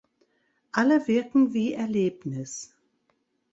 Alle 0.71 1.07
wirken 1.07 1.53
wie 1.53 1.73
Erlebnis. 1.73 2.73